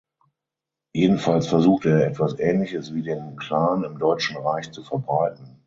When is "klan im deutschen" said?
3.35-4.35